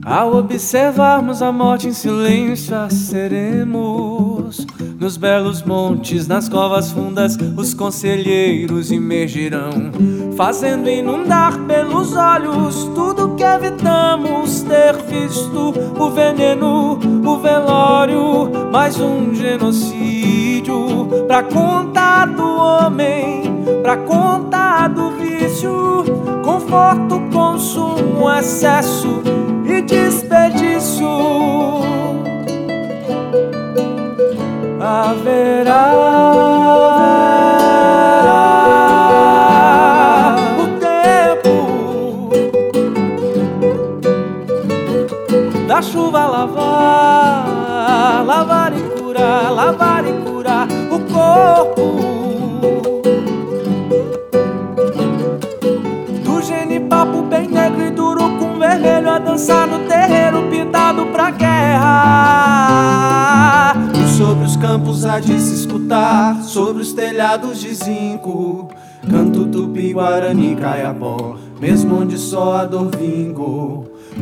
[0.05, 4.30] Ao observarmos a morte em silêncio, a seremos
[5.01, 9.91] nos belos montes, nas covas fundas, os conselheiros emergirão,
[10.37, 19.35] fazendo inundar pelos olhos tudo que evitamos ter visto: o veneno, o velório, mais um
[19.35, 23.43] genocídio pra contar do homem,
[23.83, 26.05] pra contar do vício,
[26.45, 29.23] conforto, consumo, excesso
[29.65, 31.89] e desperdício
[34.91, 35.93] haverá
[40.59, 41.55] o tempo
[45.68, 47.47] da chuva lavar,
[48.26, 52.01] lavar e curar, lavar e curar o corpo.
[56.24, 63.20] Do genipapo bem negro e duro com vermelho a dançar no terreiro pintado pra guerra
[64.61, 68.69] campos há de se escutar, sobre os telhados de zinco.
[69.11, 72.91] Canto tupi, guarani, caiapó, mesmo onde só a dor.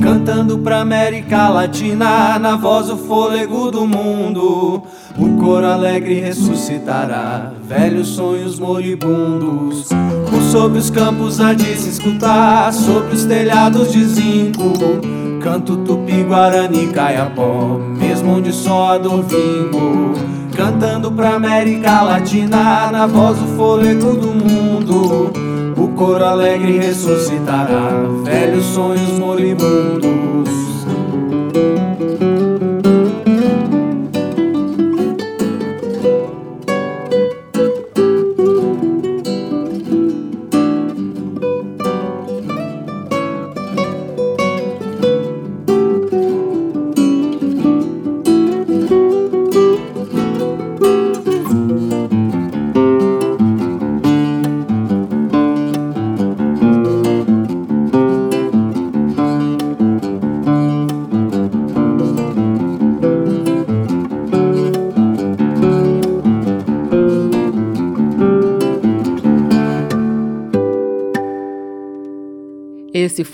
[0.01, 4.83] Cantando pra América Latina, na voz o fôlego do mundo.
[5.19, 9.89] O coro alegre ressuscitará, velhos sonhos moribundos.
[10.31, 14.73] Por sobre os campos há de se escutar, sobre os telhados de zinco.
[15.43, 20.13] Canto tupi, guarani, caiapó, mesmo onde só a dor vingo.
[20.57, 25.33] Cantando pra América Latina, na voz o fôlego do mundo.
[25.77, 27.91] O coro alegre ressuscitará,
[28.25, 30.38] velhos sonhos moribundos.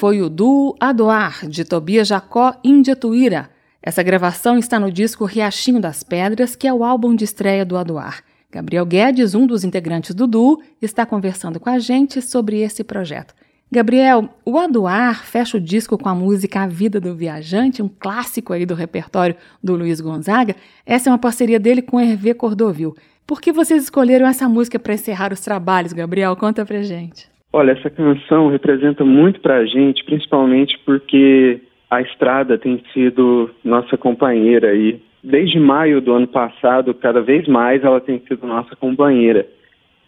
[0.05, 3.49] Foi o duo Adoar, de Tobias Jacó Indiatuíra.
[3.83, 7.75] Essa gravação está no disco Riachinho das Pedras, que é o álbum de estreia do
[7.75, 8.23] Adoar.
[8.53, 13.35] Gabriel Guedes, um dos integrantes do duo, está conversando com a gente sobre esse projeto.
[13.73, 18.53] Gabriel, o Adoar fecha o disco com a música A Vida do Viajante, um clássico
[18.53, 20.55] aí do repertório do Luiz Gonzaga.
[20.85, 22.95] Essa é uma parceria dele com Hervé Cordovil.
[23.27, 26.37] Por que vocês escolheram essa música para encerrar os trabalhos, Gabriel?
[26.37, 27.33] Conta pra gente.
[27.57, 33.97] Olha, essa canção representa muito para a gente, principalmente porque a estrada tem sido nossa
[33.97, 35.01] companheira aí.
[35.23, 39.47] Desde maio do ano passado, cada vez mais ela tem sido nossa companheira.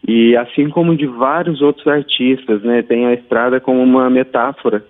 [0.08, 4.84] E assim como de vários outros artistas, né, tem a estrada como uma metáfora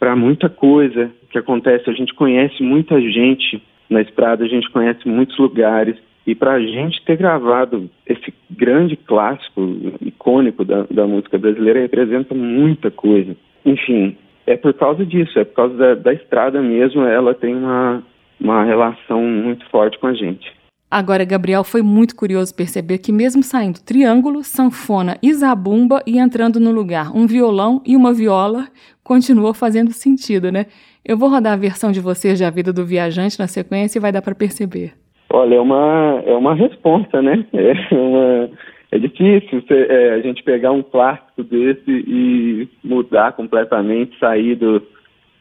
[0.00, 1.90] para muita coisa que acontece.
[1.90, 5.98] A gente conhece muita gente na estrada, a gente conhece muitos lugares.
[6.28, 9.62] E para a gente ter gravado esse grande clássico
[9.98, 13.34] icônico da, da, música brasileira representa muita coisa.
[13.64, 14.14] Enfim,
[14.46, 18.02] é por causa disso, é por causa da, da estrada mesmo, ela tem uma,
[18.38, 20.52] uma relação muito forte com a gente.
[20.90, 26.60] Agora, Gabriel, foi muito curioso perceber que, mesmo saindo triângulo, sanfona e zabumba e entrando
[26.60, 28.68] no lugar um violão e uma viola,
[29.02, 30.66] continuou fazendo sentido, né?
[31.02, 34.02] Eu vou rodar a versão de vocês de A Vida do Viajante na sequência e
[34.02, 34.92] vai dar para perceber.
[35.30, 37.44] Olha, é uma, é uma resposta, né?
[37.52, 38.50] É, uma,
[38.90, 44.82] é difícil é, a gente pegar um clássico desse e mudar completamente, sair do,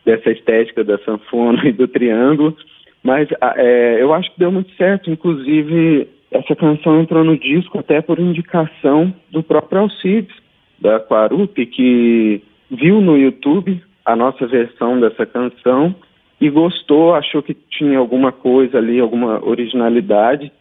[0.06, 2.56] dessa estética da sanfona e do triângulo,
[3.04, 5.10] mas é, eu acho que deu muito certo.
[5.10, 10.36] Inclusive, essa canção entrou no disco até por indicação do próprio Alcides,
[10.80, 15.96] da Quarupi, que viu no YouTube a nossa versão dessa canção
[16.40, 20.52] e gostou, achou que tinha alguma coisa ali, alguma originalidade.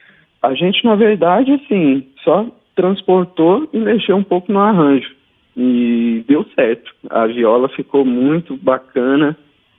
[0.43, 5.15] A gente, na verdade, assim, só transportou e mexeu um pouco no arranjo.
[5.57, 6.91] E deu certo.
[7.09, 9.37] A viola ficou muito bacana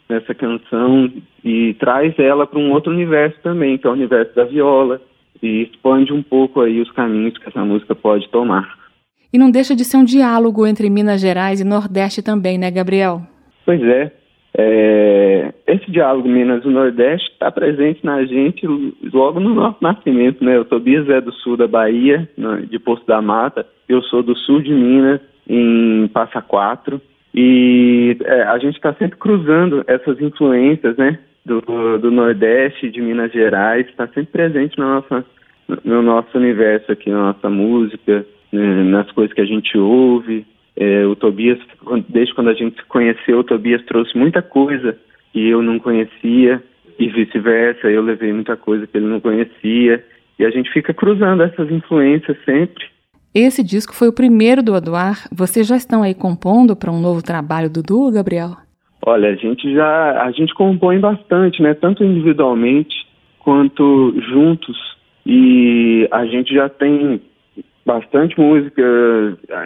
[0.10, 1.12] nessa canção
[1.44, 5.02] e traz ela para um outro universo também, que é o universo da viola,
[5.42, 8.78] e expande um pouco aí os caminhos que essa música pode tomar.
[9.32, 13.22] E não deixa de ser um diálogo entre Minas Gerais e Nordeste também, né, Gabriel?
[13.66, 14.12] Pois é.
[14.56, 18.66] É esse diálogo Minas e Nordeste está presente na gente
[19.14, 20.58] logo no nosso nascimento, né?
[20.60, 22.28] O Tobias é do sul da Bahia,
[22.70, 23.66] de Poço da Mata.
[23.88, 27.02] Eu sou do sul de Minas, em Passa Quatro.
[27.36, 31.20] E é, a gente está sempre cruzando essas influências, né?
[31.46, 31.62] Do,
[32.00, 35.26] do Nordeste, de Minas Gerais, está sempre presente na nossa,
[35.84, 40.46] no nosso universo aqui, na nossa música, né, nas coisas que a gente ouve.
[40.80, 41.58] É, o Tobias,
[42.08, 44.96] desde quando a gente se conheceu, o Tobias trouxe muita coisa
[45.34, 46.62] que eu não conhecia
[47.00, 47.88] e vice-versa.
[47.88, 50.04] Eu levei muita coisa que ele não conhecia.
[50.38, 52.86] E a gente fica cruzando essas influências sempre.
[53.34, 55.28] Esse disco foi o primeiro do Aduar.
[55.32, 58.52] Vocês já estão aí compondo para um novo trabalho do duo, Gabriel?
[59.06, 61.74] Olha, a gente já a gente compõe bastante, né?
[61.74, 62.96] Tanto individualmente
[63.40, 64.78] quanto juntos.
[65.26, 67.22] E a gente já tem
[67.88, 68.84] bastante música,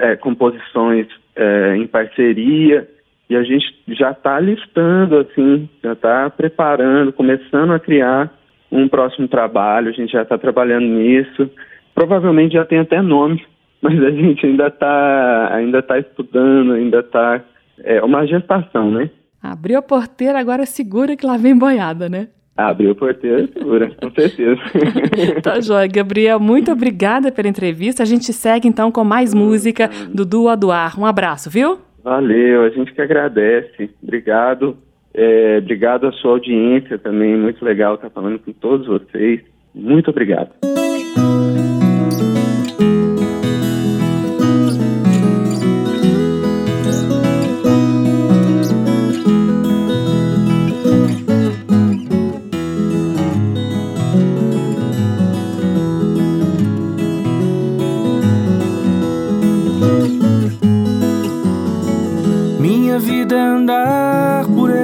[0.01, 2.87] é, composições é, em parceria.
[3.29, 8.31] E a gente já está listando, assim, já está preparando, começando a criar
[8.71, 9.89] um próximo trabalho.
[9.89, 11.49] A gente já está trabalhando nisso.
[11.95, 13.43] Provavelmente já tem até nome
[13.81, 17.41] mas a gente ainda está ainda tá estudando, ainda está
[17.83, 19.09] é uma gestação, né?
[19.41, 22.27] Abriu a porteira, agora segura que lá vem boiada, né?
[22.55, 24.59] Abriu porteira, segura, com certeza.
[25.41, 25.87] tá joia.
[25.87, 28.03] Gabriel, muito obrigada pela entrevista.
[28.03, 30.99] A gente segue então com mais música do Duo Aduar.
[30.99, 31.79] Um abraço, viu?
[32.03, 33.89] Valeu, a gente que agradece.
[34.03, 34.77] Obrigado.
[35.13, 37.37] É, obrigado à sua audiência também.
[37.37, 39.41] Muito legal estar falando com todos vocês.
[39.73, 40.51] Muito obrigado.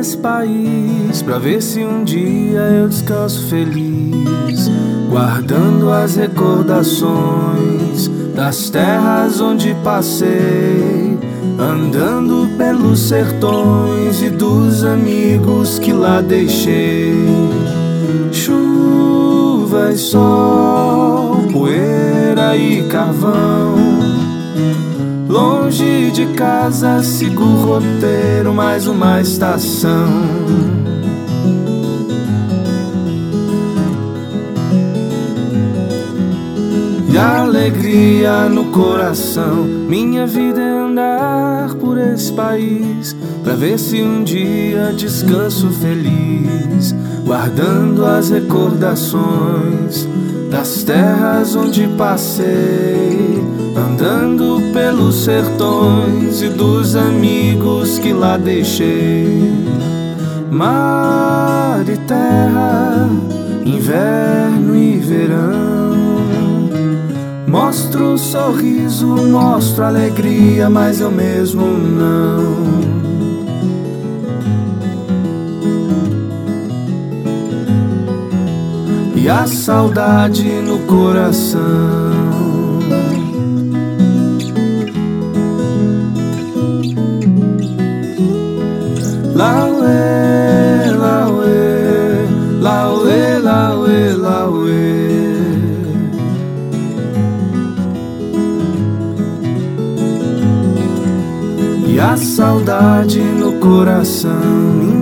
[0.08, 4.72] Esse país pra ver se um dia eu descanso feliz,
[5.10, 11.18] guardando as recordações das terras onde passei,
[11.60, 17.26] andando pelos sertões e dos amigos que lá deixei.
[18.32, 23.97] Chuva e sol, poeira e carvão
[25.38, 30.08] Longe de casa, sigo o roteiro, mais uma estação.
[37.14, 39.64] E alegria no coração.
[39.64, 48.04] Minha vida é andar por esse país, pra ver se um dia descanso feliz, guardando
[48.08, 50.08] as recordações
[50.50, 53.44] das terras onde passei
[53.78, 59.54] andando pelos sertões e dos amigos que lá deixei.
[60.50, 63.10] Mar e terra,
[63.66, 65.98] inverno e verão.
[67.48, 72.97] Mostro sorriso, mostro alegria, mas eu mesmo não.
[79.20, 81.60] E a saudade no coração.
[89.34, 92.28] Lauê, lauê,
[92.62, 95.08] lauê, lauê, lauê.
[101.88, 104.97] E a saudade no coração,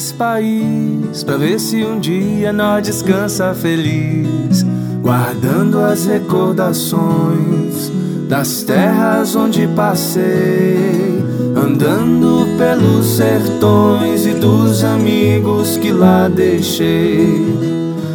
[0.00, 4.64] andar por esse país, pra ver se um dia nós descansa feliz,
[5.02, 7.92] guardando as recordações
[8.28, 11.20] das terras onde passei
[11.56, 17.44] Andando pelos sertões e dos amigos que lá deixei.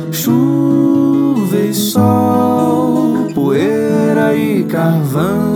[0.09, 5.54] Chuva e sol, poeira e carvão.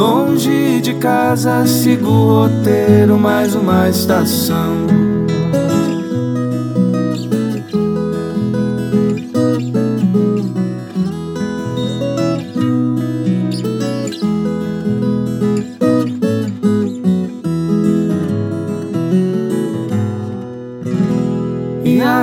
[0.00, 4.86] Longe de casa sigo o roteiro, mais uma estação.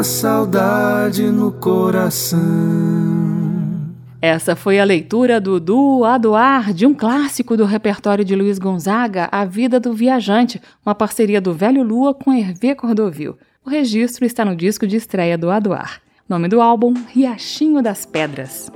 [0.04, 2.97] saudade no coração.
[4.28, 9.30] Essa foi a leitura do Duo Adoar de um clássico do repertório de Luiz Gonzaga,
[9.32, 13.38] A Vida do Viajante, uma parceria do Velho Lua com Hervé Cordovil.
[13.66, 16.02] O registro está no disco de estreia do Adoar.
[16.28, 18.70] Nome do álbum: Riachinho das Pedras.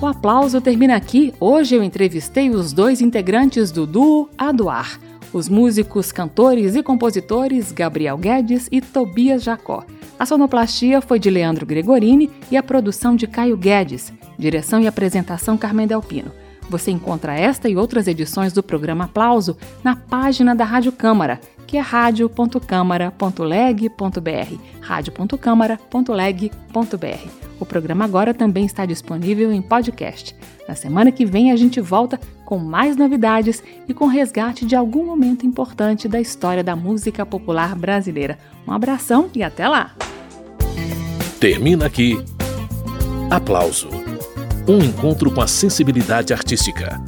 [0.00, 1.34] O aplauso termina aqui.
[1.40, 5.00] Hoje eu entrevistei os dois integrantes do duo Adoar
[5.34, 9.84] os músicos, cantores e compositores Gabriel Guedes e Tobias Jacó.
[10.16, 14.12] A sonoplastia foi de Leandro Gregorini e a produção de Caio Guedes.
[14.38, 16.30] Direção e apresentação Carmen Delpino.
[16.70, 21.76] Você encontra esta e outras edições do programa Aplauso na página da Rádio Câmara, que
[21.76, 27.28] é radio.câmara.leg.br, radio.câmara.leg.br.
[27.60, 30.34] O programa agora também está disponível em podcast.
[30.68, 35.04] Na semana que vem a gente volta com mais novidades e com resgate de algum
[35.06, 38.38] momento importante da história da música popular brasileira.
[38.66, 39.94] Um abração e até lá!
[41.40, 42.22] Termina aqui.
[43.30, 43.88] Aplauso
[44.66, 47.00] um encontro com a sensibilidade artística.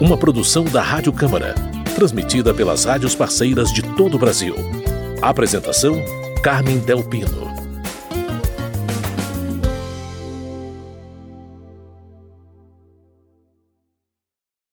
[0.00, 1.54] Uma produção da Rádio Câmara,
[1.94, 4.54] transmitida pelas rádios parceiras de todo o Brasil.
[5.22, 5.94] Apresentação:
[6.42, 7.49] Carmen Del Pino.